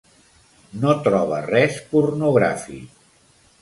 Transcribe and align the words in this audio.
No 0.85 0.95
troba 1.09 1.43
res 1.51 1.79
pornogràfic. 1.95 3.03